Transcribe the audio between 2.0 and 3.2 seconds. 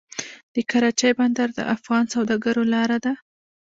سوداګرو لاره ده